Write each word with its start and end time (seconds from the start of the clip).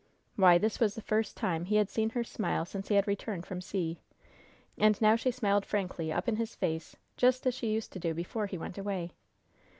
Why, 0.35 0.57
this 0.57 0.79
was 0.79 0.95
the 0.95 1.01
first 1.03 1.37
time 1.37 1.65
he 1.65 1.75
had 1.75 1.87
seen 1.91 2.09
her 2.09 2.23
smile 2.23 2.65
since 2.65 2.87
he 2.87 2.95
had 2.95 3.07
returned 3.07 3.45
from 3.45 3.61
sea. 3.61 3.99
And 4.75 4.99
now 4.99 5.15
she 5.15 5.29
smiled 5.29 5.63
frankly 5.63 6.11
up 6.11 6.27
in 6.27 6.37
his 6.37 6.55
face 6.55 6.95
just 7.17 7.45
as 7.45 7.53
she 7.53 7.71
used 7.71 7.93
to 7.93 7.99
do 7.99 8.15
before 8.15 8.47
he 8.47 8.57
went 8.57 8.79
away. 8.79 9.11